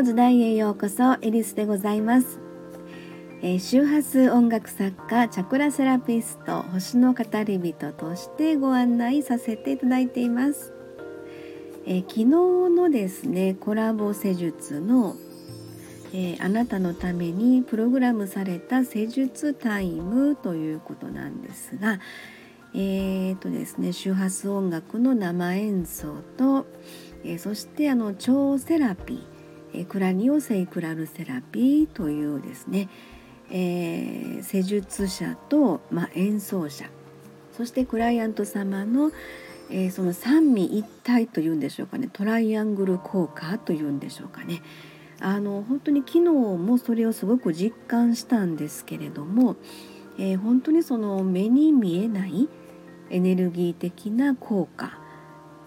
[0.00, 2.40] の時代へようこそエリスでございます、
[3.42, 10.72] えー、周波数音楽作家チャクラセラピスト星の語り人としてご案内させていただいています、
[11.84, 15.16] えー、昨日のですねコラボ施術の、
[16.14, 22.00] えー、あなたのためにプログラムされた施術タイムということなんですが
[22.72, 26.64] えーとですね周波数音楽の生演奏と
[27.24, 29.20] えー、そしてあの超セラピー、
[29.74, 32.88] え、クラニオセイクラルセラピーというですね、
[33.50, 36.86] えー、施術者と、まあ、演奏者。
[37.56, 39.12] そしてクライアント様の、
[39.70, 42.08] えー、その三位一体というんでしょうかね。
[42.12, 44.62] トライアングル効果というんでしょうかね。
[45.20, 49.56] あの本当に昨日もそれをすごく実感したんですけれども、
[50.18, 52.48] えー、本当にその目に見えない
[53.10, 54.98] エネルギー的な効果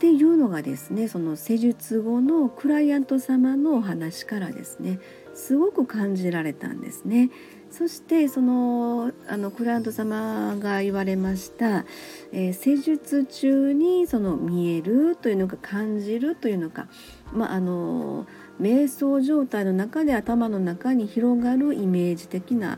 [0.03, 4.99] っていうのがですねその施術後のクライアント様のお話からですね
[5.33, 7.31] すごく感じられたんですね。
[7.71, 11.85] そしてそのあのクライアント様が言われました、
[12.33, 16.87] えー、施術中にその見えるというのか感じるというのか、
[17.31, 18.27] まあ、あの
[18.59, 22.77] 瞑想状態の中で頭の中に広がるイメージ的な、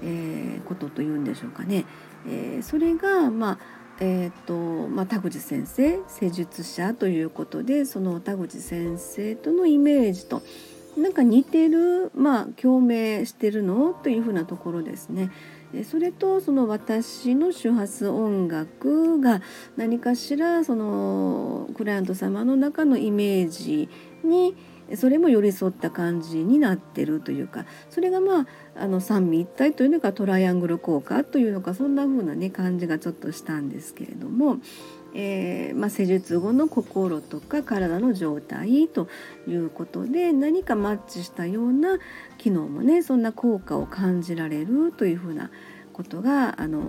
[0.00, 1.84] えー、ことというんでしょうかね。
[2.24, 10.42] えー、それがまあえーとまあ、田口先生施術者ということでその田口先生とのイメージと
[10.96, 15.30] なんか似てる、まあ、共鳴してるのというふうなところですね。
[15.88, 19.40] それとその私の周波数音楽が
[19.76, 23.88] 何かしらそのクライアント様の中のイメージ
[24.24, 24.54] に
[24.96, 34.58] それも寄り添った感じになってるというかそれがまああの三位一体というのがトライアングル効果というのかそんな風なね感じがちょっとしたんですけれども、
[35.14, 39.08] えー、まあ、施術後の心とか体の状態と
[39.46, 41.98] いうことで何かマッチしたような
[42.38, 45.50] 機能もねそんな効果を感じられるというふうな
[45.92, 46.80] ことがあの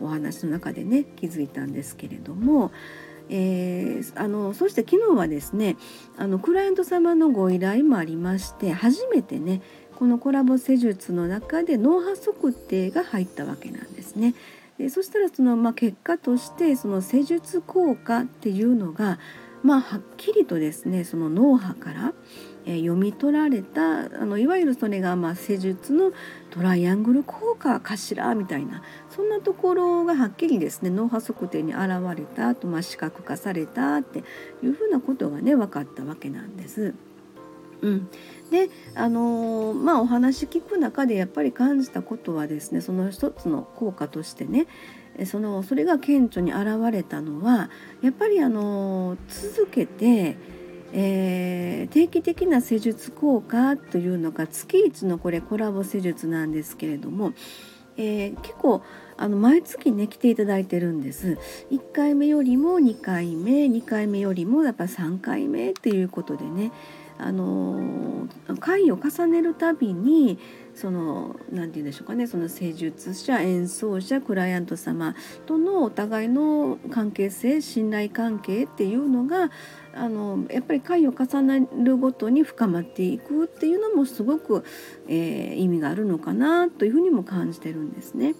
[0.00, 2.70] お話の中でね気づいたんですけれども。
[3.30, 5.76] えー、あのそして昨日はですね
[6.18, 9.62] あのクライアント様のご依頼もありまして初めてね
[9.98, 14.34] このコラボ施術の中で脳波測定が入ったわけなんですね。
[14.78, 19.18] でそしたらその、まあ、結果としてその施術効果っていうのが、
[19.64, 22.12] まあ、はっきりとですねその脳波から
[22.66, 26.12] え読み取られたあのいわゆるそれがまあ施術の
[26.50, 34.20] トライアングル効果かしらみたいなそんなところがはっきりですね脳波測定に現れたと、まあ、視覚化されたって
[34.62, 36.94] いうふうなことがね分かったわけなんです。
[37.84, 38.08] うん、
[38.50, 44.66] であのー、まあお話聞く中でやっぱり感じたことはですねその一つの効果としてね
[45.26, 47.70] そのそれが顕著に現れたのは
[48.02, 49.18] やっぱりあのー、
[49.56, 50.36] 続けて
[50.96, 57.32] えー、定期的な施術効果というのが月1のこれコラボ施術なんですけれども、
[57.96, 58.80] えー、結構
[59.16, 61.36] あの毎月ね来ていただいてるんです。
[61.72, 66.70] 1回目よりも2回目2回目よりもやっぱ3回目っていうことでね
[67.18, 68.28] あの
[68.60, 70.38] 回を重ねるたびに
[70.74, 75.14] その何て言うんでしょうかねその施術者演奏者クライアント様
[75.46, 79.50] とのお互いの関係性信頼関係っていうのが
[79.94, 84.64] あのやっぱり回を重ねるごとに深まっていくっていうのもすごく、
[85.08, 88.34] えー、意味があるのかなというふうにも感じてるんですね。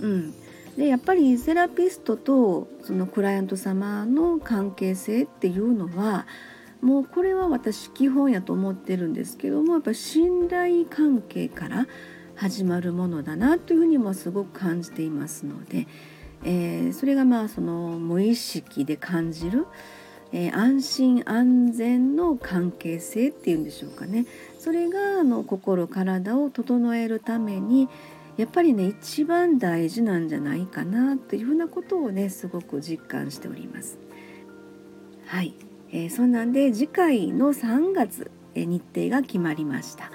[0.00, 0.34] うん、
[0.78, 6.26] でやっぱりセラピストとそのクライアント様の関係性っていうのは
[6.84, 11.86] もうこれは私基本やと思ってるんですけどもやっぱ信頼関係から
[12.36, 15.86] 始まるものだなというふうにもすごく感じていますので、
[16.44, 19.66] えー、それがまあその無意識で感じる、
[20.30, 24.26] えー、安心安全の関係性っていうんでしょうかね
[24.58, 27.88] それがあの心体を整えるために
[28.36, 33.96] やっぱりね一番大事なんじゃないかなというふうなことをねすごく実感しております。
[35.24, 35.54] はい
[35.94, 40.10] えー、そんなんで次回の3月、え日程が決まりました。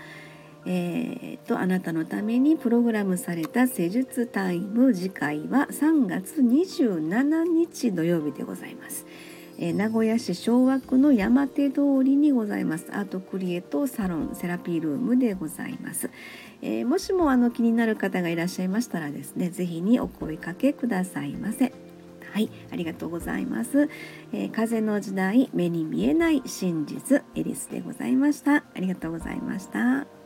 [0.66, 9.06] えーと、あなたのためにプログラムされた施術タイム次回は3月27日土曜日でございます。
[9.58, 16.10] えー、名古屋市昭和区の山手通りにございますアートクリエイトサロンセラピールームでございます。
[16.62, 21.89] えー、もしもあの気になる方がいらっしゃいましたらですね、是非にお声かけくださいませ。
[22.32, 23.90] はい、ありがとうございます。
[24.34, 28.56] えー、風の時代、目に見えない真実、エリスでございました。
[28.56, 30.19] ありがとうございました。